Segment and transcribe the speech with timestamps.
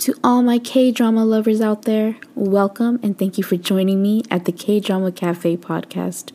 [0.00, 4.22] To all my K drama lovers out there, welcome and thank you for joining me
[4.30, 6.32] at the K Drama Cafe podcast.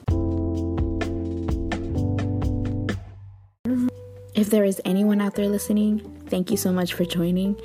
[4.35, 7.55] If there is anyone out there listening, thank you so much for joining.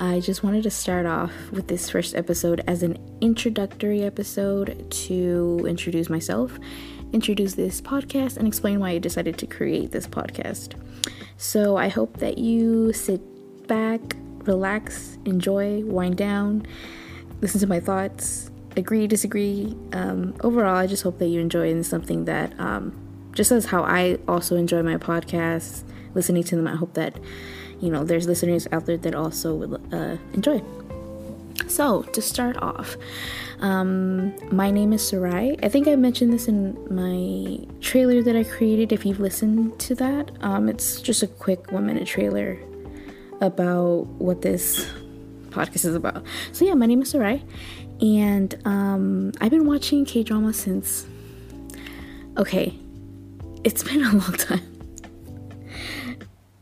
[0.00, 5.64] I just wanted to start off with this first episode as an introductory episode to
[5.68, 6.58] introduce myself,
[7.12, 10.72] introduce this podcast, and explain why I decided to create this podcast.
[11.36, 13.20] So I hope that you sit
[13.68, 14.16] back,
[14.46, 16.66] relax, enjoy, wind down,
[17.40, 19.76] listen to my thoughts, agree, disagree.
[19.92, 22.94] Um, overall, I just hope that you enjoy and something that, um,
[23.32, 25.82] just as how I also enjoy my podcasts,
[26.14, 27.18] listening to them, I hope that,
[27.80, 30.62] you know, there's listeners out there that also would uh, enjoy.
[31.68, 32.96] So, to start off,
[33.60, 35.56] um, my name is Sarai.
[35.62, 38.92] I think I mentioned this in my trailer that I created.
[38.92, 42.58] If you've listened to that, um, it's just a quick one minute trailer
[43.40, 44.86] about what this
[45.50, 46.24] podcast is about.
[46.52, 47.42] So yeah, my name is Sarai,
[48.00, 51.06] and um, I've been watching K drama since.
[52.36, 52.78] Okay,
[53.64, 54.72] it's been a long time.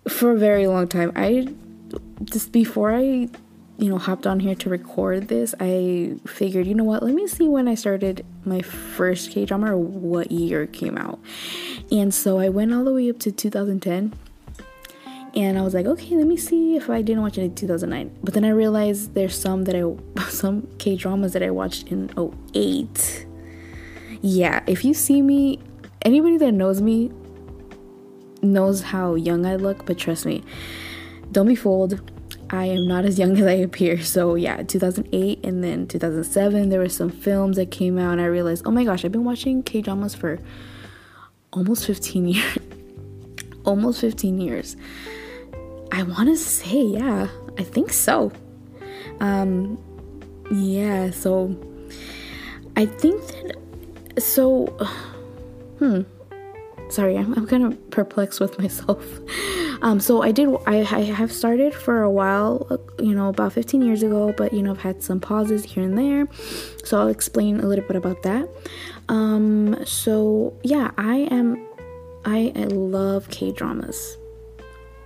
[0.09, 1.13] For a very long time.
[1.17, 1.49] I
[2.23, 6.85] just before I, you know, hopped on here to record this, I figured, you know
[6.85, 7.03] what?
[7.03, 10.97] Let me see when I started my first K drama or what year it came
[10.97, 11.19] out.
[11.91, 14.13] And so I went all the way up to 2010
[15.37, 18.19] and I was like, okay, let me see if I didn't watch it in 2009.
[18.23, 22.11] But then I realized there's some that I, some K dramas that I watched in
[22.55, 23.27] 08.
[24.23, 25.59] Yeah, if you see me,
[26.03, 27.11] anybody that knows me
[28.43, 30.45] knows how young I look, but trust me,
[31.33, 32.01] don't be fooled.
[32.51, 34.01] I am not as young as I appear.
[34.03, 38.27] So yeah, 2008 and then 2007, there were some films that came out, and I
[38.27, 40.39] realized, oh my gosh, I've been watching K dramas for
[41.53, 42.59] almost 15 years.
[43.65, 44.77] almost 15 years.
[45.95, 48.33] I want to say, yeah, I think so.
[49.21, 49.79] Um,
[50.51, 51.57] yeah, so
[52.75, 54.67] I think that, so,
[55.79, 56.01] hmm,
[56.91, 59.07] sorry, I'm, I'm kind of perplexed with myself.
[59.83, 63.81] Um, so I did, I, I have started for a while, you know, about 15
[63.81, 66.27] years ago, but, you know, I've had some pauses here and there.
[66.83, 68.49] So I'll explain a little bit about that.
[69.09, 71.65] Um, so yeah, I am,
[72.25, 74.17] I, I love K dramas.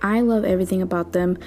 [0.01, 1.37] I love everything about them.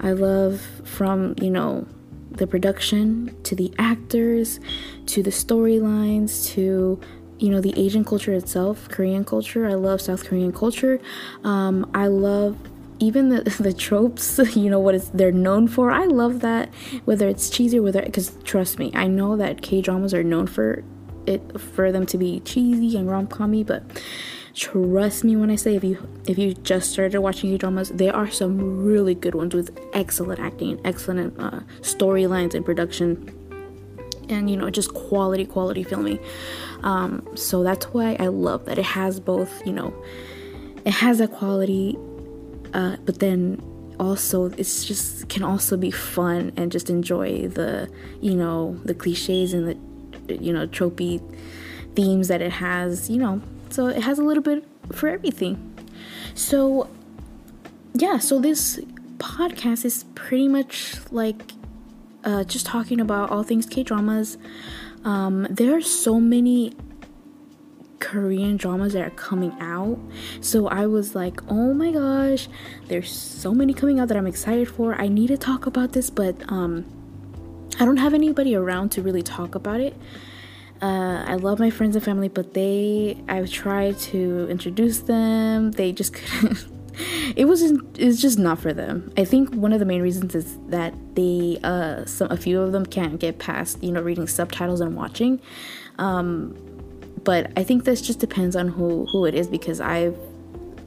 [0.00, 1.86] I love from, you know,
[2.30, 4.60] the production to the actors
[5.06, 7.00] to the storylines to
[7.38, 9.66] you know the asian culture itself korean culture.
[9.66, 11.00] I love south korean culture.
[11.44, 12.56] Um, i love
[12.98, 15.90] even the, the tropes you know what is they're known for.
[15.90, 16.72] I love that
[17.04, 20.46] whether it's cheesy or whether because trust me i know that k dramas are known
[20.46, 20.84] for
[21.26, 23.82] it for them to be cheesy and rom-commy but
[24.54, 28.30] trust me when I say if you if you just started watching K-dramas, there are
[28.30, 33.30] some really good ones with excellent acting, excellent uh, storylines and production,
[34.28, 36.18] and you know just quality quality filming.
[36.82, 39.64] Um, so that's why I love that it has both.
[39.66, 40.04] You know,
[40.84, 41.98] it has that quality,
[42.74, 43.62] uh, but then
[44.00, 47.88] also it's just can also be fun and just enjoy the
[48.20, 49.68] you know the cliches and
[50.26, 51.20] the you know tropey
[51.94, 53.42] themes that it has you know
[53.72, 55.74] so it has a little bit for everything.
[56.34, 56.88] So,
[57.94, 58.80] yeah, so this
[59.18, 61.52] podcast is pretty much like
[62.24, 64.38] uh, just talking about all things K dramas.
[65.04, 66.74] Um, there are so many
[68.00, 69.98] Korean dramas that are coming out.
[70.40, 72.48] So I was like, oh my gosh,
[72.88, 75.00] there's so many coming out that I'm excited for.
[75.00, 76.84] I need to talk about this, but um,
[77.78, 79.94] I don't have anybody around to really talk about it.
[80.82, 85.72] Uh, I love my friends and family, but they, I've tried to introduce them.
[85.72, 86.66] They just couldn't.
[87.36, 87.98] it wasn't.
[87.98, 89.12] It's just not for them.
[89.16, 92.72] I think one of the main reasons is that they, uh, some a few of
[92.72, 95.40] them can't get past, you know, reading subtitles and watching.
[95.98, 96.56] Um,
[97.24, 100.16] but I think this just depends on who who it is because I've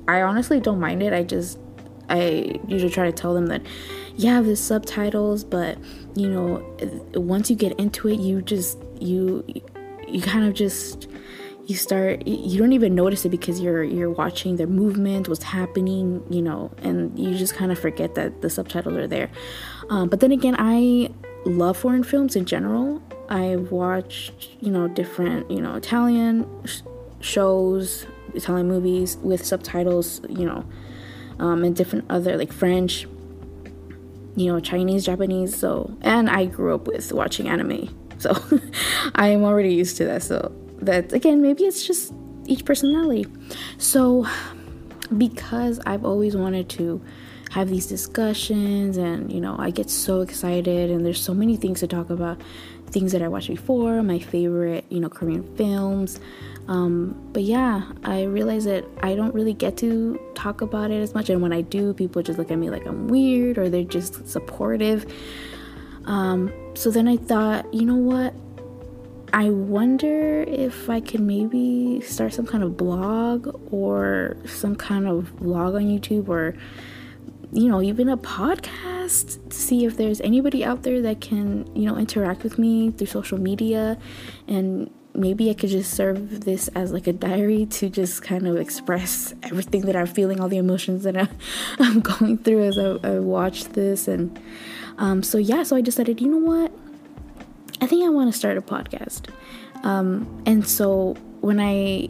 [0.08, 1.14] I honestly don't mind it.
[1.14, 1.60] I just,
[2.10, 3.62] I usually try to tell them that,
[4.16, 5.78] yeah, there's subtitles, but
[6.16, 6.78] you know,
[7.16, 9.46] once you get into it, you just you
[10.08, 11.08] you kind of just
[11.66, 16.22] you start you don't even notice it because you're you're watching their movement what's happening
[16.30, 19.30] you know and you just kind of forget that the subtitles are there.
[19.90, 21.10] Um, but then again i
[21.46, 23.02] love foreign films in general.
[23.30, 26.82] I've watched you know different you know italian sh-
[27.22, 30.66] shows italian movies with subtitles you know
[31.40, 33.08] um, and different other like french
[34.36, 37.88] you know chinese japanese so and i grew up with watching anime
[38.24, 38.60] so
[39.16, 40.24] I am already used to that.
[40.24, 42.14] So that again, maybe it's just
[42.46, 43.26] each personality.
[43.78, 44.26] So
[45.18, 47.02] because I've always wanted to
[47.54, 51.82] have these discussions and you know i get so excited and there's so many things
[51.82, 52.42] to talk about
[52.88, 56.20] things that i watched before my favorite you know korean films
[56.68, 61.14] um, but yeah i realize that i don't really get to talk about it as
[61.14, 63.84] much and when i do people just look at me like i'm weird or they're
[63.84, 65.06] just supportive
[66.06, 68.34] um, so then i thought you know what
[69.34, 75.36] I wonder if I could maybe start some kind of blog or some kind of
[75.38, 76.56] vlog on YouTube or,
[77.52, 81.88] you know, even a podcast to see if there's anybody out there that can, you
[81.88, 83.98] know, interact with me through social media.
[84.48, 88.58] And maybe I could just serve this as like a diary to just kind of
[88.58, 91.16] express everything that I'm feeling, all the emotions that
[91.80, 94.08] I'm going through as I, I watch this.
[94.08, 94.40] And
[94.98, 96.72] um, so, yeah, so I decided, you know what?
[97.82, 99.30] I think I want to start a podcast.
[99.84, 102.08] Um, and so when I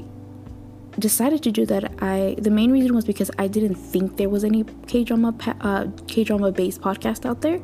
[1.00, 4.44] decided to do that, I the main reason was because I didn't think there was
[4.44, 7.60] any K drama uh, K drama based podcast out there.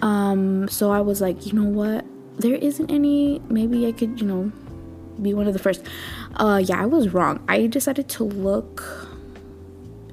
[0.00, 2.04] Um, so I was like, you know what?
[2.38, 3.40] There isn't any.
[3.48, 4.52] Maybe I could, you know,
[5.20, 5.82] be one of the first.
[6.36, 7.44] Uh, yeah, I was wrong.
[7.48, 9.08] I decided to look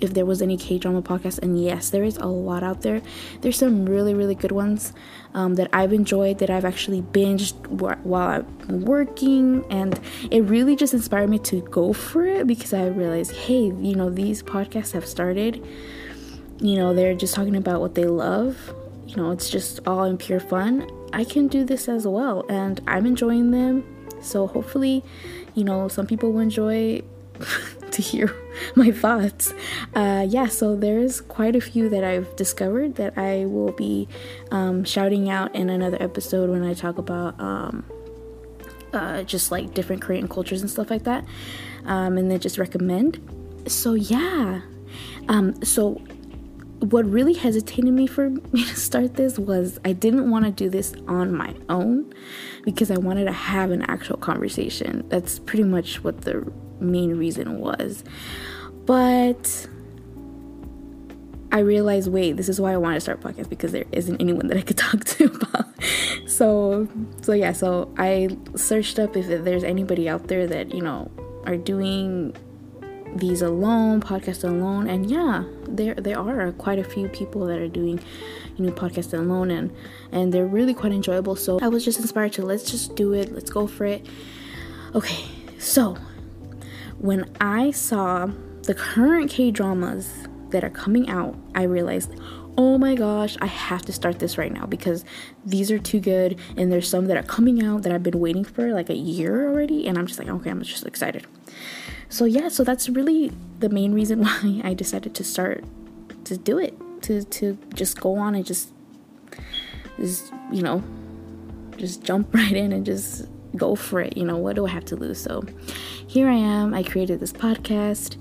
[0.02, 3.02] if there was any K drama podcast, and yes, there is a lot out there.
[3.42, 4.94] There's some really, really good ones
[5.34, 10.00] um, that I've enjoyed that I've actually binged while I'm working, and
[10.32, 14.10] it really just inspired me to go for it because I realized, hey, you know,
[14.10, 15.66] these podcasts have started.
[16.60, 18.74] You know, they're just talking about what they love.
[19.08, 20.90] You know, it's just all in pure fun.
[21.16, 23.86] I can do this as well, and I'm enjoying them.
[24.22, 25.02] So hopefully,
[25.54, 27.04] you know, some people will enjoy
[27.92, 28.36] to hear
[28.76, 29.54] my thoughts.
[29.96, 34.10] Uh, yeah, so there's quite a few that I've discovered that I will be
[34.52, 37.86] um, shouting out in another episode when I talk about um,
[38.92, 41.24] uh, just like different Korean cultures and stuff like that,
[41.86, 43.22] um, and then just recommend.
[43.68, 44.62] So yeah,
[45.30, 46.02] um, so
[46.92, 50.70] what really hesitated me for me to start this was I didn't want to do
[50.70, 52.14] this on my own
[52.64, 55.08] because I wanted to have an actual conversation.
[55.10, 58.04] That's pretty much what the main reason was.
[58.86, 59.68] But
[61.52, 64.48] I realized, wait, this is why I want to start podcast because there isn't anyone
[64.48, 65.66] that I could talk to about.
[66.28, 66.88] so,
[67.22, 71.10] so yeah, so I searched up if there's anybody out there that you know
[71.46, 72.36] are doing
[73.16, 77.68] these alone, podcast alone, and yeah, there there are quite a few people that are
[77.68, 78.00] doing,
[78.58, 79.74] you know, podcast alone, and
[80.12, 81.36] and they're really quite enjoyable.
[81.36, 84.06] So I was just inspired to let's just do it, let's go for it.
[84.94, 85.26] Okay,
[85.60, 85.98] so
[87.00, 88.30] when I saw
[88.64, 92.14] the current K dramas that are coming out, I realized,
[92.58, 95.04] oh my gosh, I have to start this right now because
[95.46, 96.40] these are too good.
[96.58, 99.50] And there's some that are coming out that I've been waiting for like a year
[99.50, 99.88] already.
[99.88, 101.26] And I'm just like, okay, I'm just excited.
[102.10, 105.64] So, yeah, so that's really the main reason why I decided to start
[106.26, 108.72] to do it, to, to just go on and just,
[110.00, 110.84] just, you know,
[111.78, 114.18] just jump right in and just go for it.
[114.18, 115.22] You know, what do I have to lose?
[115.22, 115.44] So,
[116.08, 116.74] here I am.
[116.74, 118.16] I created this podcast,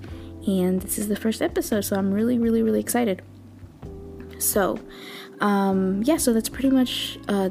[0.47, 3.23] and this is the first episode, so I'm really, really, really excited.
[4.39, 4.79] So,
[5.41, 7.51] um, yeah, so that's pretty much uh,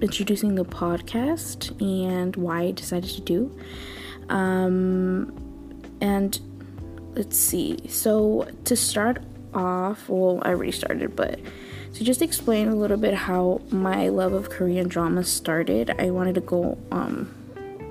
[0.00, 3.58] introducing the podcast and why I decided to do.
[4.28, 5.32] Um,
[6.00, 6.38] and
[7.14, 7.78] let's see.
[7.88, 9.22] So, to start
[9.52, 11.38] off, well, I already started, but
[11.94, 16.34] to just explain a little bit how my love of Korean drama started, I wanted
[16.34, 17.32] to go um,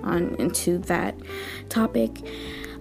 [0.03, 1.15] on into that
[1.69, 2.11] topic.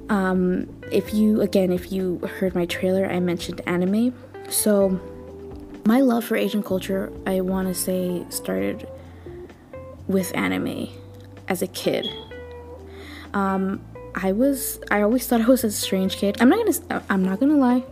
[0.09, 4.15] Um, if you, again, if you heard my trailer, I mentioned anime.
[4.49, 5.01] So,
[5.85, 8.89] my love for Asian culture, I want to say, started
[10.07, 10.89] with anime
[11.49, 12.09] as a kid.
[13.35, 13.85] Um,
[14.15, 16.37] I was, I always thought I was a strange kid.
[16.41, 17.83] I'm not gonna, I'm not gonna lie.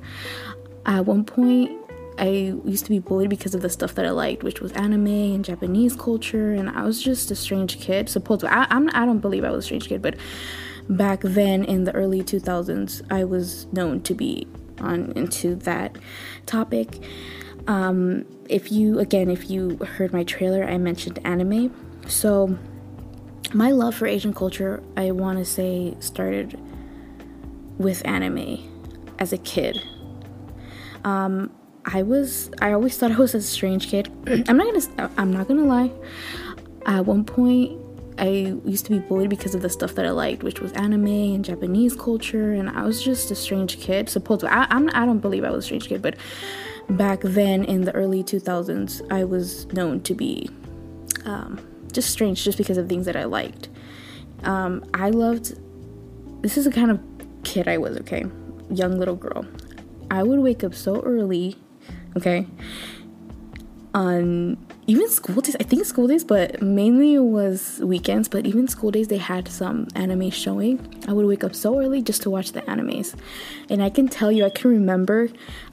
[0.87, 1.81] At one point,
[2.19, 5.07] I used to be bullied because of the stuff that I liked, which was anime
[5.07, 8.09] and Japanese culture, and I was just a strange kid.
[8.11, 10.17] Supposedly, I, I'm I don't believe I was a strange kid, but
[10.89, 14.47] back then in the early 2000s, I was known to be
[14.81, 15.97] on into that
[16.45, 17.03] topic.
[17.67, 21.75] Um, if you again, if you heard my trailer, I mentioned anime.
[22.07, 22.59] So
[23.53, 26.59] my love for Asian culture, I want to say, started
[27.79, 28.59] with anime
[29.19, 29.83] as a kid.
[31.05, 31.51] Um,
[31.85, 34.11] I was I always thought I was a strange kid.
[34.49, 35.91] I'm not gonna I'm not gonna lie.
[36.87, 37.79] At one point,
[38.19, 41.07] I used to be bullied because of the stuff that I liked, which was anime
[41.07, 44.09] and Japanese culture, and I was just a strange kid.
[44.09, 46.17] Supposedly, I, I'm I don't believe I was a strange kid, but
[46.91, 50.51] back then in the early 2000s, I was known to be
[51.25, 53.69] um, just strange, just because of things that I liked.
[54.45, 55.59] Um, I loved.
[56.43, 57.01] This is the kind of
[57.45, 57.97] kid I was.
[57.99, 58.25] Okay,
[58.71, 59.47] young little girl.
[60.11, 61.57] I would wake up so early,
[62.17, 62.47] okay?
[63.95, 64.57] On
[64.87, 68.91] even school days, I think school days, but mainly it was weekends, but even school
[68.91, 70.81] days, they had some anime showing.
[71.07, 73.15] I would wake up so early just to watch the animes.
[73.69, 75.29] And I can tell you, I can remember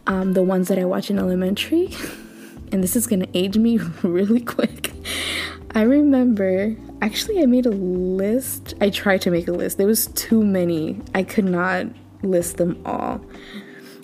[0.05, 1.95] um, the ones that I watched in elementary.
[2.71, 4.91] and this is gonna age me really quick.
[5.75, 8.73] I remember actually I made a list.
[8.81, 9.77] I tried to make a list.
[9.77, 10.99] There was too many.
[11.13, 11.87] I could not
[12.23, 13.21] list them all.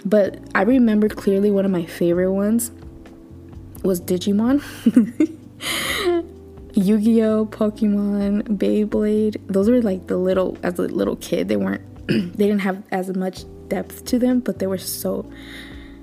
[0.06, 2.72] But I remember clearly one of my favorite ones
[3.84, 4.62] was Digimon.
[6.76, 9.40] Yu-Gi-Oh, Pokemon, Beyblade.
[9.48, 11.48] Those were like the little as a little kid.
[11.48, 15.30] They weren't they didn't have as much depth to them, but they were so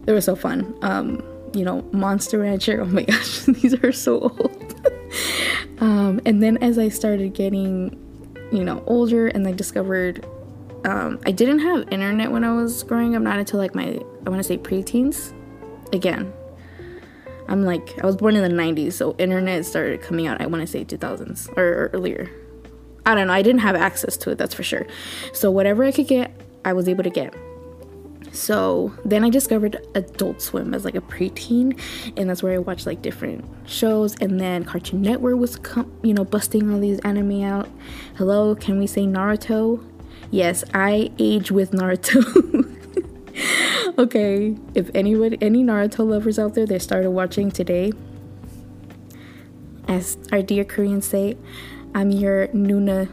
[0.05, 0.75] they were so fun.
[0.83, 2.81] Um, you know, Monster Rancher.
[2.83, 4.60] Oh my gosh, these are so old.
[5.81, 7.99] Um, and then as I started getting,
[8.53, 10.25] you know, older and I discovered
[10.85, 14.31] um, I didn't have internet when I was growing up, not until like my, I
[14.31, 15.35] want to say preteens.
[15.93, 16.33] Again,
[17.49, 20.63] I'm like, I was born in the 90s, so internet started coming out, I want
[20.63, 22.31] to say 2000s or earlier.
[23.05, 24.87] I don't know, I didn't have access to it, that's for sure.
[25.33, 26.33] So whatever I could get,
[26.65, 27.35] I was able to get.
[28.33, 31.79] So then I discovered Adult Swim as like a preteen,
[32.17, 34.17] and that's where I watched like different shows.
[34.21, 37.69] And then Cartoon Network was, com- you know, busting all these anime out.
[38.17, 39.85] Hello, can we say Naruto?
[40.31, 42.77] Yes, I age with Naruto.
[43.99, 47.93] okay, if anybody, any Naruto lovers out there, they started watching today,
[49.89, 51.37] as our dear Koreans say,
[51.95, 53.11] I'm your Nuna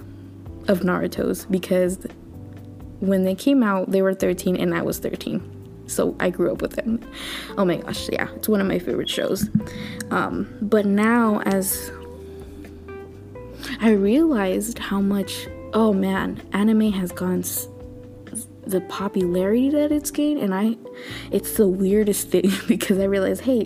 [0.68, 2.06] of Naruto's because
[3.00, 5.86] when they came out, they were 13 and I was 13.
[5.88, 7.00] So I grew up with them.
[7.58, 9.50] Oh my gosh, yeah, it's one of my favorite shows.
[10.12, 11.92] Um, but now, as
[13.80, 17.44] I realized how much, oh man, anime has gone
[18.66, 20.76] the popularity that it's gained and i
[21.32, 23.66] it's the weirdest thing because i realized hey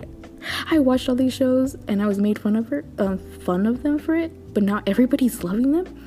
[0.70, 3.82] i watched all these shows and i was made fun of her um, fun of
[3.82, 6.06] them for it but now everybody's loving them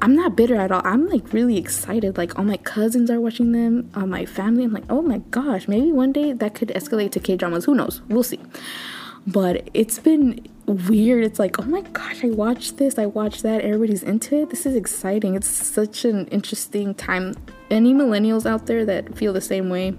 [0.00, 0.82] I'm not bitter at all.
[0.84, 2.16] I'm like really excited.
[2.16, 4.64] Like all my cousins are watching them, all my family.
[4.64, 7.64] I'm like, oh my gosh, maybe one day that could escalate to K dramas.
[7.64, 8.00] Who knows?
[8.08, 8.40] We'll see.
[9.26, 11.24] But it's been weird.
[11.24, 13.62] It's like, oh my gosh, I watched this, I watched that.
[13.62, 14.50] Everybody's into it.
[14.50, 15.34] This is exciting.
[15.34, 17.34] It's such an interesting time.
[17.70, 19.94] Any millennials out there that feel the same way,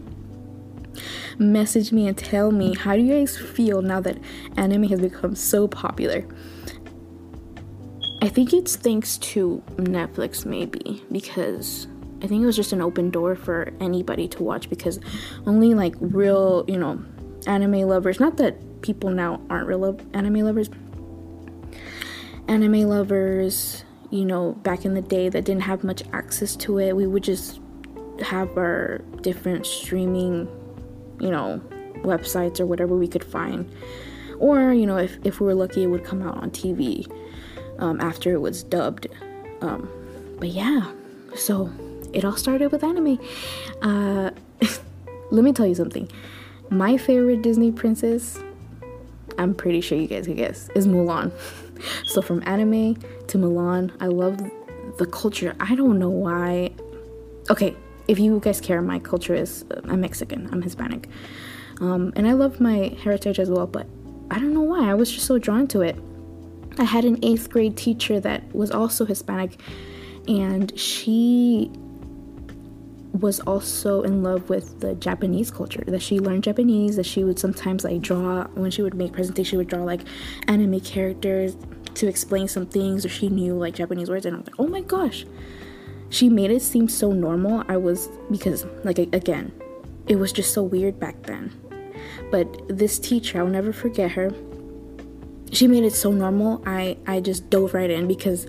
[1.37, 4.17] message me and tell me how do you guys feel now that
[4.57, 6.25] anime has become so popular?
[8.21, 11.87] I think it's thanks to Netflix, maybe, because
[12.21, 14.99] I think it was just an open door for anybody to watch because
[15.47, 17.01] only like real, you know,
[17.47, 20.69] anime lovers, not that people now aren't real anime lovers,
[22.49, 26.97] anime lovers, you know, back in the day that didn't have much access to it,
[26.97, 27.61] we would just
[28.21, 30.45] have our different streaming,
[31.21, 31.61] you know,
[32.03, 33.71] websites or whatever we could find.
[34.39, 37.09] Or, you know, if, if we were lucky, it would come out on TV
[37.79, 39.07] um, after it was dubbed.
[39.61, 39.89] Um,
[40.39, 40.91] but yeah,
[41.35, 41.71] so
[42.13, 43.19] it all started with anime.
[43.81, 44.31] Uh,
[45.31, 46.09] let me tell you something.
[46.69, 48.39] My favorite Disney princess,
[49.37, 51.31] I'm pretty sure you guys can guess, is Mulan.
[52.05, 52.95] so from anime
[53.27, 54.37] to Mulan, I love
[54.97, 55.55] the culture.
[55.59, 56.71] I don't know why.
[57.49, 57.75] Okay,
[58.07, 61.07] if you guys care, my culture is uh, I'm Mexican, I'm Hispanic.
[61.81, 63.87] Um, and I love my heritage as well, but
[64.29, 64.89] I don't know why.
[64.89, 65.95] I was just so drawn to it.
[66.79, 69.59] I had an eighth grade teacher that was also Hispanic,
[70.29, 71.69] and she
[73.11, 75.83] was also in love with the Japanese culture.
[75.85, 76.95] That she learned Japanese.
[76.95, 79.49] That she would sometimes like draw when she would make presentations.
[79.49, 80.01] She would draw like
[80.47, 81.57] anime characters
[81.95, 84.25] to explain some things, or she knew like Japanese words.
[84.25, 85.25] And I'm like, oh my gosh,
[86.09, 87.65] she made it seem so normal.
[87.67, 89.51] I was because like again,
[90.07, 91.51] it was just so weird back then.
[92.31, 94.31] But this teacher, I'll never forget her
[95.51, 96.63] she made it so normal.
[96.65, 98.47] I I just dove right in because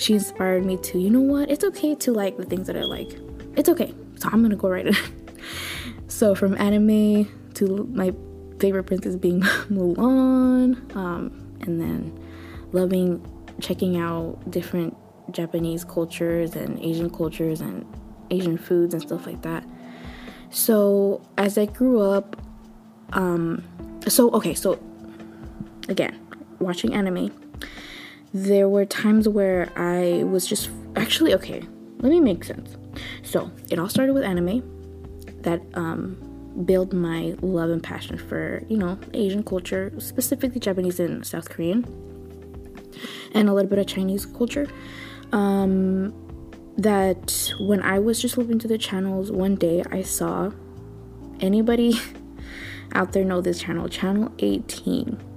[0.00, 1.50] she inspired me to, you know what?
[1.50, 3.18] It's okay to like the things that I like.
[3.56, 3.94] It's okay.
[4.16, 4.96] So I'm going to go right in.
[6.08, 8.14] so from anime to my
[8.58, 12.18] favorite princess being Mulan, um, and then
[12.72, 13.22] loving
[13.60, 14.96] checking out different
[15.32, 17.84] Japanese cultures and Asian cultures and
[18.30, 19.64] Asian foods and stuff like that.
[20.50, 22.40] So as I grew up,
[23.12, 23.62] um,
[24.08, 24.78] so okay, so
[25.88, 26.18] again,
[26.60, 27.32] watching anime,
[28.32, 31.62] there were times where I was just actually okay.
[31.98, 32.76] Let me make sense.
[33.22, 34.62] So it all started with anime
[35.42, 36.16] that um,
[36.64, 41.84] built my love and passion for you know Asian culture, specifically Japanese and South Korean,
[43.32, 44.68] and a little bit of Chinese culture.
[45.32, 46.14] Um,
[46.76, 50.50] that when I was just looking to the channels one day, I saw
[51.40, 52.00] anybody
[52.94, 55.29] out there know this channel, channel 18.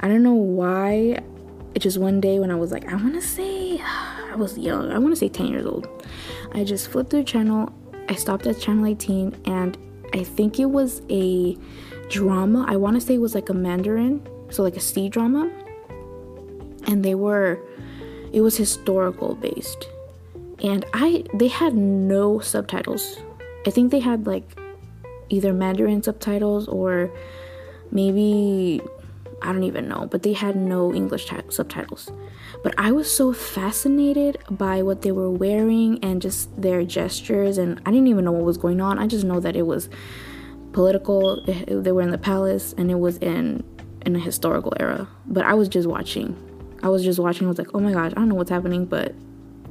[0.00, 1.20] I don't know why.
[1.74, 4.92] It just one day when I was like, I want to say, I was young.
[4.92, 5.88] I want to say 10 years old.
[6.52, 7.72] I just flipped through channel.
[8.08, 9.76] I stopped at channel 18, and
[10.14, 11.56] I think it was a
[12.08, 12.64] drama.
[12.68, 15.50] I want to say it was like a Mandarin, so like a C drama.
[16.86, 17.60] And they were,
[18.32, 19.88] it was historical based.
[20.62, 23.18] And I, they had no subtitles.
[23.66, 24.48] I think they had like
[25.28, 27.10] either Mandarin subtitles or
[27.90, 28.80] maybe
[29.42, 32.10] I don't even know, but they had no English t- subtitles.
[32.62, 37.80] But I was so fascinated by what they were wearing and just their gestures, and
[37.84, 38.98] I didn't even know what was going on.
[38.98, 39.88] I just know that it was
[40.72, 41.42] political.
[41.44, 43.62] They were in the palace, and it was in
[44.04, 45.08] in a historical era.
[45.26, 46.34] But I was just watching.
[46.82, 47.46] I was just watching.
[47.46, 49.14] I was like, oh my gosh, I don't know what's happening, but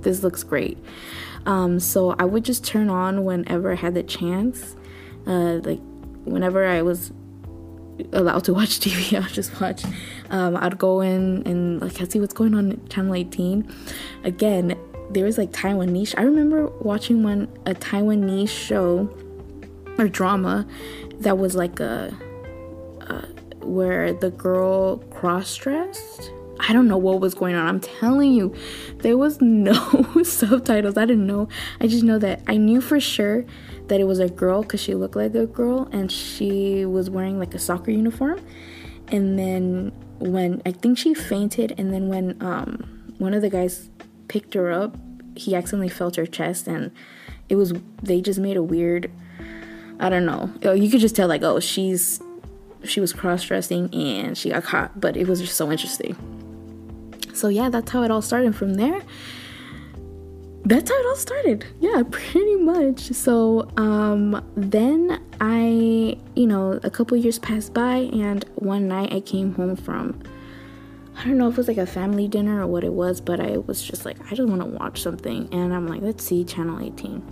[0.02, 0.78] this looks great.
[1.46, 4.76] Um, so I would just turn on whenever I had the chance
[5.28, 5.80] uh, like
[6.24, 7.12] whenever I was
[8.14, 9.84] allowed to watch TV, I'll just watch.
[10.30, 13.70] Um, I'd go in and like I see what's going on channel 18.
[14.24, 14.78] Again,
[15.10, 16.16] there was like Taiwanese.
[16.18, 19.10] I remember watching one a Taiwanese show
[19.98, 20.68] or drama
[21.20, 22.14] that was like a,
[23.02, 26.32] a where the girl cross dressed.
[26.60, 27.68] I don't know what was going on.
[27.68, 28.56] I'm telling you,
[29.00, 29.74] there was no
[30.24, 30.98] subtitles.
[30.98, 31.50] I didn't know.
[31.80, 33.46] I just know that I knew for sure
[33.88, 37.40] that it was a girl because she looked like a girl and she was wearing
[37.40, 38.42] like a soccer uniform.
[39.10, 43.90] And then when I think she fainted, and then when um, one of the guys
[44.28, 44.96] picked her up,
[45.36, 46.92] he accidentally felt her chest, and
[47.50, 49.12] it was they just made a weird.
[50.00, 50.52] I don't know.
[50.64, 52.20] Oh, you could just tell like, oh, she's
[52.84, 56.16] she was cross dressing and she got caught, but it was just so interesting.
[57.34, 58.56] So yeah, that's how it all started.
[58.56, 59.02] From there,
[60.66, 61.66] that's how it all started.
[61.80, 63.12] Yeah, pretty much.
[63.12, 69.20] So um, then I, you know, a couple years passed by, and one night I
[69.20, 70.22] came home from,
[71.16, 73.40] I don't know if it was like a family dinner or what it was, but
[73.40, 75.48] I was just like, I just want to watch something.
[75.52, 77.24] And I'm like, let's see Channel 18.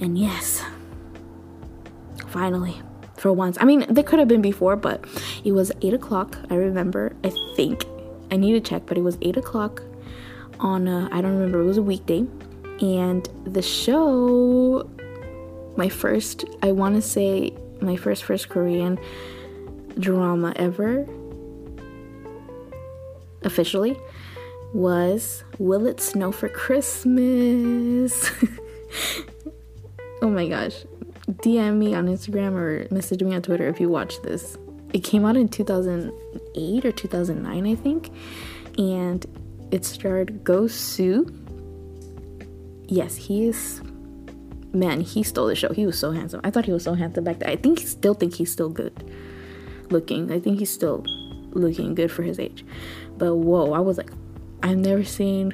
[0.00, 0.64] And yes,
[2.26, 2.80] finally,
[3.16, 3.56] for once.
[3.60, 5.04] I mean, they could have been before, but
[5.44, 6.36] it was 8 o'clock.
[6.50, 7.84] I remember, I think.
[8.30, 9.82] I need to check, but it was 8 o'clock
[10.60, 12.26] on I don't remember, it was a weekday.
[12.80, 14.88] And the show,
[15.76, 18.98] my first, I want to say, my first, first Korean
[19.98, 21.06] drama ever,
[23.42, 23.98] officially,
[24.72, 28.30] was Will It Snow for Christmas?
[30.22, 30.84] oh my gosh.
[31.28, 34.56] DM me on Instagram or message me on Twitter if you watch this.
[34.92, 38.10] It came out in 2008 or 2009, I think.
[38.78, 39.26] And
[39.70, 41.26] it starred Go Soo.
[42.86, 43.82] Yes, he is.
[44.72, 45.72] Man, he stole the show.
[45.72, 46.40] He was so handsome.
[46.44, 47.50] I thought he was so handsome back then.
[47.50, 49.10] I think still think he's still good
[49.90, 50.30] looking.
[50.30, 51.04] I think he's still
[51.50, 52.64] looking good for his age.
[53.16, 54.10] But whoa, I was like,
[54.62, 55.52] I've never seen.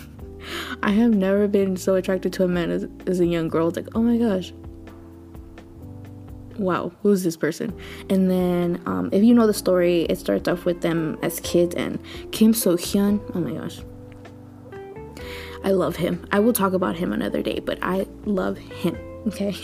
[0.82, 3.68] I have never been so attracted to a man as, as a young girl.
[3.68, 4.52] It's like, oh my gosh,
[6.60, 7.76] wow, who's this person?
[8.08, 11.74] And then, um, if you know the story, it starts off with them as kids
[11.74, 11.98] and
[12.32, 13.20] Kim Soo Hyun.
[13.34, 13.80] Oh my gosh.
[15.64, 16.26] I love him.
[16.32, 18.96] I will talk about him another day, but I love him.
[19.26, 19.54] Okay.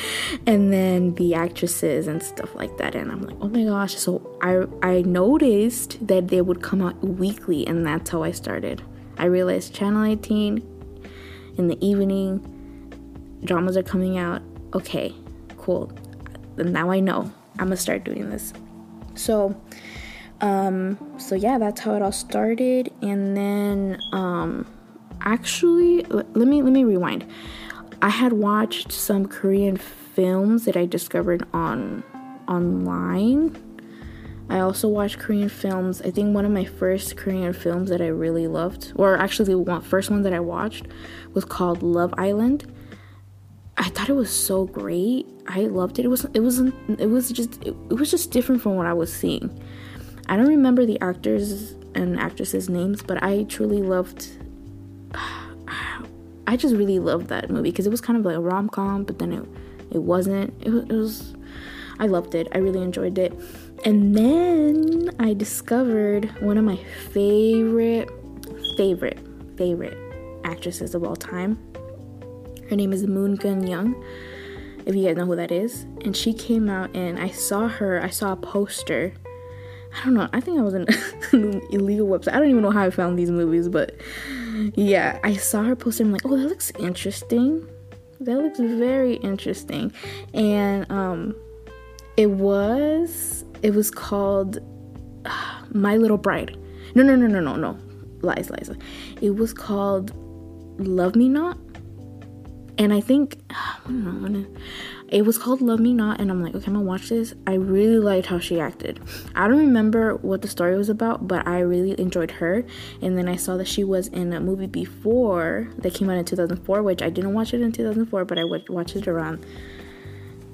[0.46, 2.94] and then the actresses and stuff like that.
[2.94, 3.94] And I'm like, oh my gosh.
[3.94, 8.80] So I I noticed that they would come out weekly and that's how I started.
[9.18, 10.62] I realized Channel 18
[11.58, 12.40] in the evening,
[13.44, 14.40] dramas are coming out.
[14.72, 15.14] Okay,
[15.58, 15.92] cool
[16.56, 18.52] now I know I'm gonna start doing this.
[19.14, 19.60] So,
[20.40, 22.92] um, so yeah, that's how it all started.
[23.02, 24.66] And then, um,
[25.20, 27.26] actually, let me let me rewind.
[28.00, 32.02] I had watched some Korean films that I discovered on
[32.48, 33.56] online.
[34.50, 36.02] I also watched Korean films.
[36.02, 39.80] I think one of my first Korean films that I really loved, or actually the
[39.80, 40.86] first one that I watched,
[41.32, 42.70] was called Love Island.
[43.78, 45.26] I thought it was so great.
[45.46, 46.04] I loved it.
[46.04, 48.92] It was it wasn't it was just it, it was just different from what I
[48.92, 49.50] was seeing.
[50.28, 54.28] I don't remember the actors and actresses' names, but I truly loved
[56.46, 59.04] I just really loved that movie because it was kind of like a rom com,
[59.04, 59.44] but then it
[59.90, 60.54] it wasn't.
[60.60, 61.34] It it was
[61.98, 62.48] I loved it.
[62.52, 63.32] I really enjoyed it.
[63.84, 66.76] And then I discovered one of my
[67.10, 68.08] favorite
[68.76, 69.18] favorite
[69.56, 69.98] favorite
[70.44, 71.58] actresses of all time
[72.72, 74.02] her name is Moon Geun Young,
[74.86, 75.82] if you guys know who that is.
[76.04, 79.12] And she came out and I saw her, I saw a poster.
[79.94, 80.86] I don't know, I think I was an
[81.70, 82.32] illegal website.
[82.34, 83.94] I don't even know how I found these movies, but
[84.74, 86.04] yeah, I saw her poster.
[86.04, 87.68] I'm like, oh, that looks interesting.
[88.20, 89.92] that looks very interesting.
[90.32, 91.34] And um
[92.16, 94.58] it was it was called
[95.24, 96.56] uh, My Little Bride.
[96.94, 97.78] No, no, no, no, no, no.
[98.22, 98.70] Lies, lies.
[99.20, 100.12] It was called
[100.78, 101.58] Love Me Not.
[102.82, 104.46] And I think I don't know,
[105.08, 107.32] it was called Love Me Not, and I'm like, okay, I'm gonna watch this.
[107.46, 108.98] I really liked how she acted.
[109.36, 112.64] I don't remember what the story was about, but I really enjoyed her.
[113.00, 116.24] And then I saw that she was in a movie before that came out in
[116.24, 119.46] 2004, which I didn't watch it in 2004, but I watched it around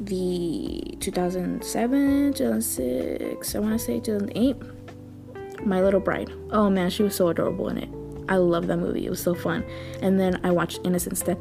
[0.01, 5.67] the 2007, 2006, I want to say 2008.
[5.67, 6.31] My Little Bride.
[6.51, 7.89] Oh man, she was so adorable in it.
[8.29, 9.07] I love that movie.
[9.07, 9.65] It was so fun.
[10.03, 11.39] And then I watched Innocent Step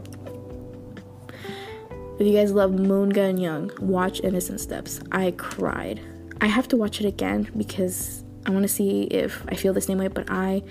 [2.19, 4.99] if you guys love Moon Geun Young, watch Innocent Steps.
[5.11, 6.01] I cried.
[6.41, 9.81] I have to watch it again because I want to see if I feel the
[9.81, 10.63] same way, but I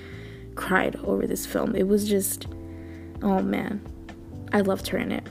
[0.55, 1.77] cried over this film.
[1.77, 2.47] It was just,
[3.23, 3.81] oh man,
[4.53, 5.27] I loved her in it.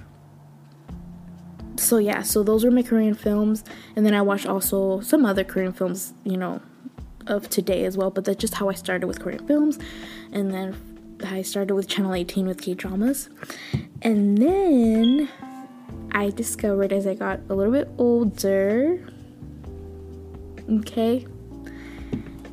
[1.78, 3.64] So yeah, so those were my Korean films,
[3.96, 6.62] and then I watched also some other Korean films, you know,
[7.28, 8.12] of today as well.
[8.12, 9.80] But that's just how I started with Korean films,
[10.32, 10.76] and then
[11.26, 13.30] I started with Channel 18 with K dramas,
[14.02, 15.30] and then
[16.16, 19.06] I discovered as I got a little bit older.
[20.70, 21.28] Okay.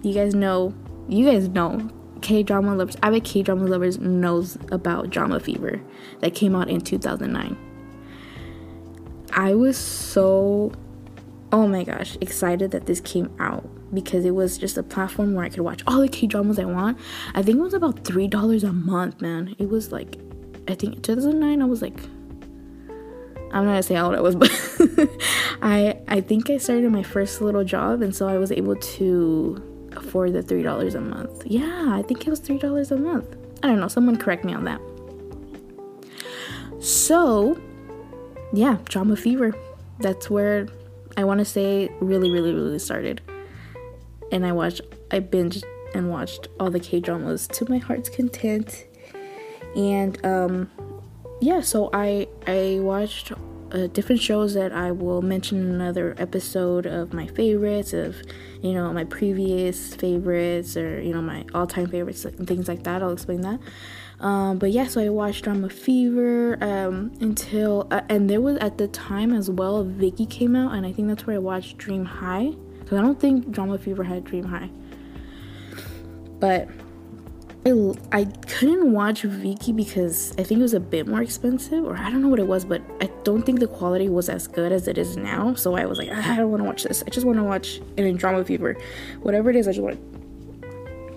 [0.02, 0.74] You guys know,
[1.08, 1.88] you guys know
[2.22, 2.96] K drama lovers.
[3.04, 5.80] I bet K drama lovers knows about Drama Fever
[6.18, 7.56] that came out in 2009.
[9.32, 10.72] I was so,
[11.52, 15.44] oh my gosh, excited that this came out because it was just a platform where
[15.44, 16.98] I could watch all the K dramas I want.
[17.36, 19.54] I think it was about three dollars a month, man.
[19.60, 20.18] It was like,
[20.66, 21.62] I think 2009.
[21.62, 22.00] I was like
[23.52, 24.50] I'm not gonna say how old I was, but
[25.62, 29.90] I I think I started my first little job, and so I was able to
[29.96, 31.44] afford the three dollars a month.
[31.46, 33.36] Yeah, I think it was three dollars a month.
[33.62, 33.88] I don't know.
[33.88, 34.80] Someone correct me on that.
[36.82, 37.60] So,
[38.52, 39.54] yeah, drama fever.
[40.00, 40.66] That's where
[41.16, 43.20] I want to say really, really, really started.
[44.32, 44.80] And I watched,
[45.12, 45.62] I binged
[45.94, 48.86] and watched all the K dramas to my heart's content.
[49.76, 50.70] And um,
[51.42, 53.32] yeah, so I I watched
[53.72, 58.22] uh, different shows that I will mention in another episode of my favorites of
[58.62, 63.02] you know my previous favorites or you know my all-time favorites and things like that.
[63.02, 63.58] I'll explain that.
[64.20, 68.78] Um, but yeah, so I watched Drama Fever um, until uh, and there was at
[68.78, 72.04] the time as well Viki came out and I think that's where I watched Dream
[72.04, 74.70] High because I don't think Drama Fever had Dream High,
[76.38, 76.68] but
[77.64, 81.96] I, I couldn't watch Viki because I think it was a bit more expensive, or
[81.96, 84.72] I don't know what it was, but I don't think the quality was as good
[84.72, 85.54] as it is now.
[85.54, 87.04] So I was like, I don't want to watch this.
[87.06, 88.76] I just want to watch an in drama fever,
[89.20, 89.68] whatever it is.
[89.68, 90.00] I just want.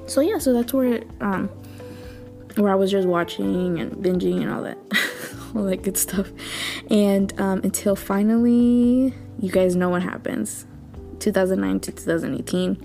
[0.08, 1.50] So yeah, so that's where it, um
[2.58, 4.78] where I was just watching and binging and all that,
[5.56, 6.30] all that good stuff,
[6.92, 10.66] and um, until finally, you guys know what happens.
[11.20, 12.76] 2009 to 2018.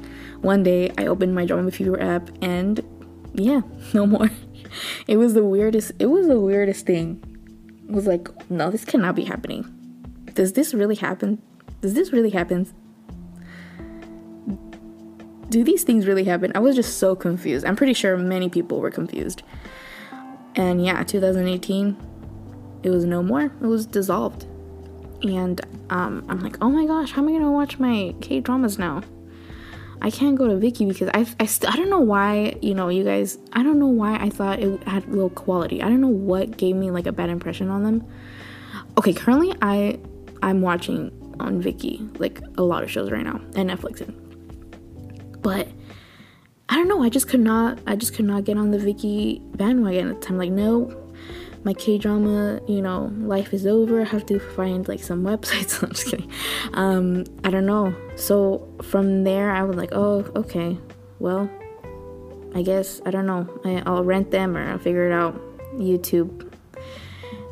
[0.40, 2.82] One day, I opened my Drama Fever app and
[3.34, 3.62] yeah,
[3.94, 4.30] no more.
[5.06, 5.92] It was the weirdest.
[5.98, 7.22] It was the weirdest thing.
[7.88, 9.64] It was like, no, this cannot be happening.
[10.34, 11.42] Does this really happen?
[11.80, 12.72] Does this really happen?
[15.48, 16.52] Do these things really happen?
[16.54, 17.66] I was just so confused.
[17.66, 19.42] I'm pretty sure many people were confused.
[20.54, 21.96] And yeah, 2018,
[22.84, 23.44] it was no more.
[23.44, 24.46] It was dissolved.
[25.22, 28.78] And um, I'm like, oh my gosh, how am I gonna watch my K dramas
[28.78, 29.02] now?
[30.02, 32.88] I can't go to Viki because I I, st- I don't know why you know
[32.88, 35.82] you guys I don't know why I thought it had low quality.
[35.82, 38.06] I don't know what gave me like a bad impression on them.
[38.98, 39.98] Okay, currently I
[40.42, 45.68] I'm watching on Viki like a lot of shows right now and Netflix, and but
[46.68, 47.02] I don't know.
[47.02, 50.26] I just could not I just could not get on the Viki bandwagon at the
[50.26, 50.38] time.
[50.38, 50.96] Like no,
[51.62, 54.00] my K drama, you know, life is over.
[54.00, 55.82] I have to find like some websites.
[55.82, 56.30] I'm just kidding.
[56.74, 57.94] Um, I don't know.
[58.16, 60.78] So from there, I was like, oh, okay,
[61.18, 61.50] well,
[62.54, 63.46] I guess I don't know.
[63.64, 65.38] I, I'll rent them or I'll figure it out.
[65.74, 66.46] YouTube.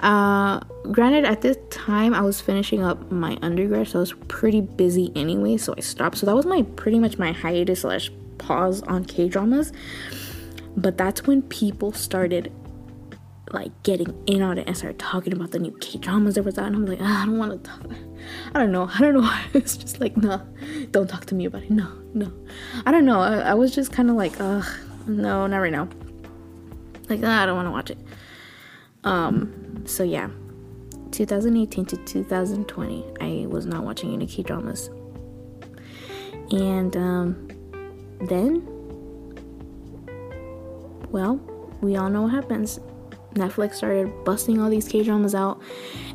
[0.00, 4.60] Uh, granted, at this time I was finishing up my undergrad, so I was pretty
[4.60, 6.18] busy anyway, so I stopped.
[6.18, 9.72] So that was my pretty much my hiatus slash pause on K dramas.
[10.76, 12.52] But that's when people started
[13.50, 16.56] like getting in on it and started talking about the new K dramas there was
[16.56, 17.84] out, and I'm like, ah, I don't want to talk.
[18.54, 18.88] I don't know.
[18.94, 19.20] I don't know.
[19.22, 19.44] Why.
[19.54, 20.40] It's just like, no,
[20.92, 21.70] don't talk to me about it.
[21.70, 22.32] No, no.
[22.86, 23.20] I don't know.
[23.20, 24.64] I, I was just kind of like, ugh,
[25.06, 25.88] no, not right now.
[27.12, 27.98] Like, ah, I don't want to watch it.
[29.04, 30.30] Um, so yeah,
[31.10, 34.88] 2018 to 2020, I was not watching any K dramas.
[36.50, 37.48] And um,
[38.22, 38.66] then,
[41.10, 41.36] well,
[41.82, 42.80] we all know what happens.
[43.34, 45.60] Netflix started busting all these K dramas out,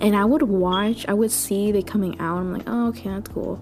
[0.01, 2.38] and I would watch, I would see they coming out.
[2.38, 3.60] I'm like, oh, okay, that's cool.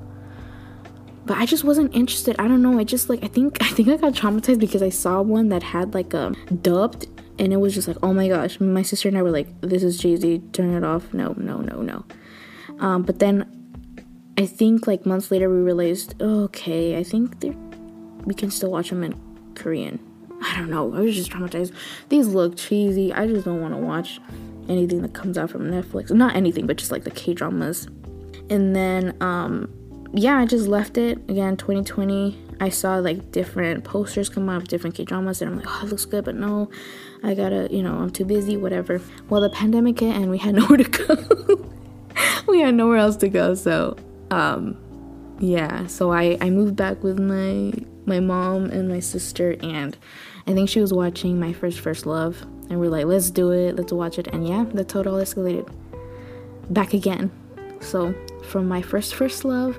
[1.25, 2.35] But I just wasn't interested.
[2.37, 2.77] I don't know.
[2.77, 5.63] I just like I think I think I got traumatized because I saw one that
[5.63, 8.59] had like a dubbed, and it was just like, oh my gosh.
[8.59, 10.41] My sister and I were like, this is Jay Z.
[10.53, 11.13] Turn it off.
[11.13, 12.05] No, no, no, no.
[12.79, 13.45] Um, but then
[14.37, 17.43] I think like months later we realized, okay, I think
[18.25, 19.19] we can still watch them in
[19.55, 19.99] Korean.
[20.41, 20.93] I don't know.
[20.93, 21.73] I was just traumatized.
[22.09, 23.13] These look cheesy.
[23.13, 24.19] I just don't want to watch
[24.67, 26.11] anything that comes out from Netflix.
[26.11, 27.87] Not anything, but just like the K dramas.
[28.49, 29.73] And then, um,
[30.13, 31.57] yeah, I just left it again.
[31.57, 32.44] 2020.
[32.59, 35.81] I saw like different posters come out of different K dramas, and I'm like, oh,
[35.83, 36.69] it looks good, but no,
[37.23, 39.01] I gotta, you know, I'm too busy, whatever.
[39.29, 41.71] Well, the pandemic hit, and we had nowhere to go.
[42.47, 43.97] we had nowhere else to go, so
[44.31, 44.77] um,
[45.39, 45.87] yeah.
[45.87, 47.73] So I I moved back with my
[48.05, 49.97] my mom and my sister, and
[50.47, 53.75] I think she was watching my first first love, and we're like, let's do it,
[53.75, 55.69] let's watch it, and yeah, it all escalated.
[56.69, 57.31] Back again.
[57.79, 59.77] So from my first first love,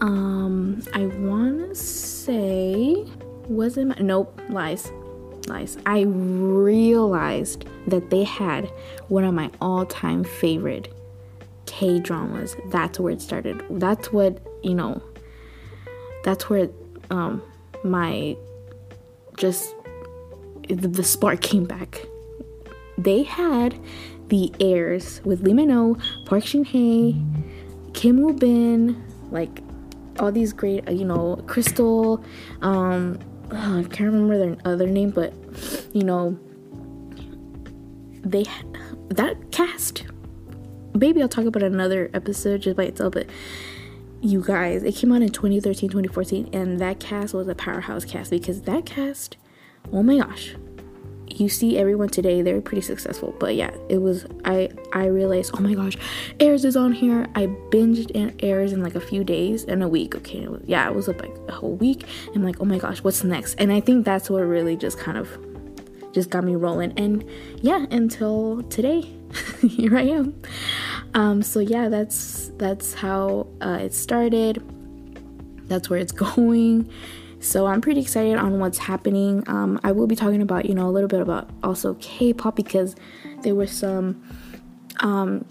[0.00, 3.06] um, I want to say
[3.48, 4.90] was it my, nope lies
[5.48, 5.78] lies.
[5.86, 8.66] I realized that they had
[9.08, 10.92] one of my all-time favorite
[11.66, 12.56] K dramas.
[12.66, 13.62] That's where it started.
[13.70, 15.02] That's what you know.
[16.24, 16.68] That's where
[17.10, 17.42] um,
[17.84, 18.36] my
[19.36, 19.74] just
[20.68, 22.04] the spark came back.
[22.98, 23.78] They had
[24.28, 27.14] the heirs with Lee Min-ho, Park Shin-hye,
[27.92, 29.60] Kim Woo Bin, like
[30.20, 32.24] all these great, uh, you know, Krystal.
[32.62, 33.18] Um,
[33.50, 35.32] oh, I can't remember their other name, but
[35.92, 36.38] you know,
[38.22, 38.44] they
[39.08, 40.04] that cast.
[40.94, 43.26] Maybe I'll talk about another episode just by itself, but
[44.22, 48.30] you guys, it came out in 2013, 2014, and that cast was a powerhouse cast
[48.30, 49.36] because that cast,
[49.92, 50.56] oh my gosh,
[51.28, 53.34] you see everyone today they're pretty successful.
[53.38, 55.96] But yeah it was i i realized oh my gosh
[56.40, 57.26] Heirs is on here.
[57.34, 60.42] I binged in Heirs in like a few days and a week okay?
[60.42, 62.04] It was, yeah it was like a whole week.
[62.34, 63.54] I'm like oh my gosh what's next?
[63.54, 65.28] And i think that's what really just kind of
[66.12, 66.92] just got me rolling.
[66.98, 67.24] And
[67.60, 69.02] yeah until today
[69.68, 70.40] here i am.
[71.14, 74.62] Um so yeah that's that's how uh, it started.
[75.68, 76.90] That's where it's going
[77.46, 79.44] so I'm pretty excited on what's happening.
[79.46, 82.96] Um, I will be talking about, you know, a little bit about also K-pop because
[83.42, 84.22] there were some
[85.00, 85.44] um,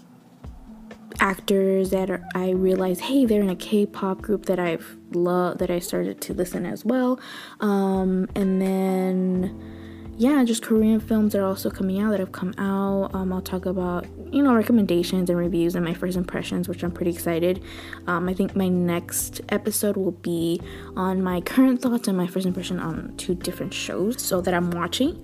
[1.20, 5.70] actors that are, I realized, hey, they're in a K-pop group that I've loved, that
[5.70, 7.18] I started to listen as well.
[7.60, 9.75] Um, and then
[10.18, 13.14] yeah, just Korean films that are also coming out that have come out.
[13.14, 16.90] Um, I'll talk about you know recommendations and reviews and my first impressions, which I'm
[16.90, 17.62] pretty excited.
[18.06, 20.60] Um, I think my next episode will be
[20.96, 24.70] on my current thoughts and my first impression on two different shows, so that I'm
[24.70, 25.22] watching.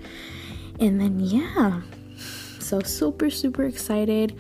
[0.79, 1.81] And then yeah,
[2.59, 4.39] so super super excited.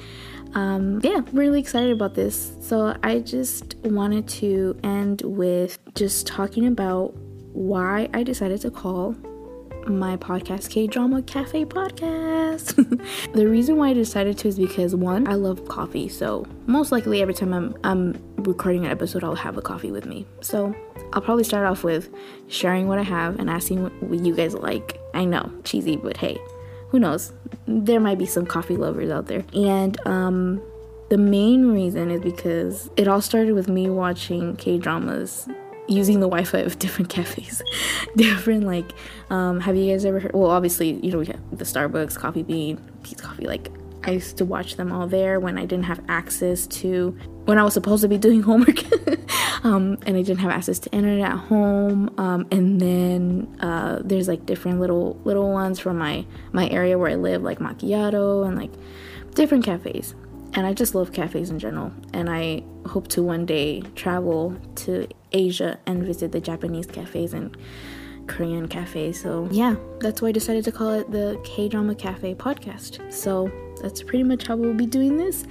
[0.54, 2.52] Um, yeah, really excited about this.
[2.60, 7.14] So I just wanted to end with just talking about
[7.54, 9.16] why I decided to call
[9.88, 12.74] my podcast, K Drama Cafe Podcast.
[13.34, 17.22] the reason why I decided to is because one, I love coffee, so most likely
[17.22, 20.26] every time I'm I'm recording an episode, I'll have a coffee with me.
[20.40, 20.74] So
[21.12, 22.10] I'll probably start off with
[22.48, 24.98] sharing what I have and asking what you guys like.
[25.14, 26.38] I know, cheesy, but hey,
[26.88, 27.32] who knows?
[27.66, 29.44] There might be some coffee lovers out there.
[29.54, 30.62] And um
[31.08, 35.46] the main reason is because it all started with me watching K dramas
[35.88, 37.62] using the Wi-Fi of different cafes,
[38.16, 38.92] different like.
[39.30, 40.32] Um, have you guys ever heard?
[40.32, 43.46] Well, obviously, you know we have the Starbucks, Coffee Bean, Peet's Coffee.
[43.46, 43.70] Like
[44.04, 47.64] I used to watch them all there when I didn't have access to when I
[47.64, 48.82] was supposed to be doing homework,
[49.64, 52.12] um, and I didn't have access to internet at home.
[52.18, 57.10] Um, and then uh, there's like different little little ones from my my area where
[57.10, 58.72] I live, like Macchiato and like
[59.34, 60.14] different cafes.
[60.54, 61.92] And I just love cafes in general.
[62.12, 67.56] And I hope to one day travel to Asia and visit the Japanese cafes and
[68.26, 69.20] Korean cafes.
[69.20, 73.12] So, yeah, that's why I decided to call it the K Drama Cafe podcast.
[73.12, 75.44] So, that's pretty much how we'll be doing this.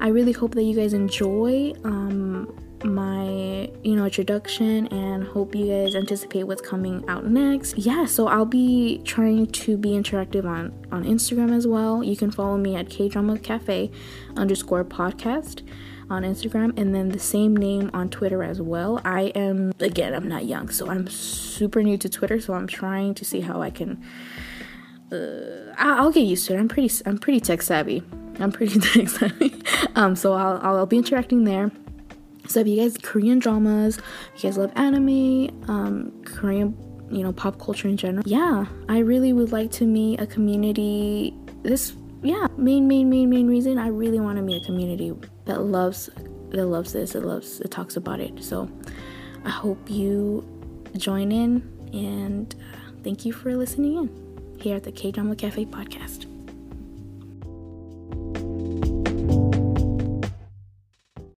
[0.00, 2.52] I really hope that you guys enjoy um,
[2.84, 8.28] my you know introduction and hope you guys anticipate what's coming out next yeah so
[8.28, 12.76] i'll be trying to be interactive on on instagram as well you can follow me
[12.76, 13.90] at k drama cafe
[14.36, 15.62] underscore podcast
[16.10, 19.00] on Instagram and then the same name on Twitter as well.
[19.04, 23.14] I am, again, I'm not young, so I'm super new to Twitter, so I'm trying
[23.14, 24.02] to see how I can.
[25.12, 26.58] Uh, I'll get used to it.
[26.58, 28.02] I'm pretty, I'm pretty tech savvy.
[28.38, 29.54] I'm pretty tech savvy.
[29.96, 31.70] um, so I'll, I'll be interacting there.
[32.48, 33.98] So if you guys Korean dramas,
[34.36, 36.76] you guys love anime, um, Korean,
[37.10, 41.34] you know, pop culture in general, yeah, I really would like to meet a community.
[41.62, 45.12] This, yeah, main, main, main, main reason I really want to meet a community
[45.44, 46.08] that loves,
[46.50, 48.42] that loves this, that loves, that talks about it.
[48.42, 48.70] So
[49.44, 50.44] I hope you
[50.96, 55.66] join in and uh, thank you for listening in here at the K Drama Cafe
[55.66, 56.27] podcast.